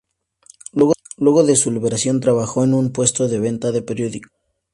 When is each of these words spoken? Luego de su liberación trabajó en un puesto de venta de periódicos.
Luego 1.19 1.43
de 1.43 1.55
su 1.55 1.69
liberación 1.69 2.21
trabajó 2.21 2.63
en 2.63 2.73
un 2.73 2.91
puesto 2.91 3.27
de 3.27 3.37
venta 3.39 3.71
de 3.71 3.83
periódicos. 3.83 4.31